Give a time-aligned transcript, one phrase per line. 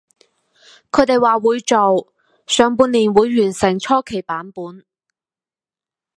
[0.89, 2.11] 佢哋話會做，
[2.47, 4.83] 上半年會完成初期版本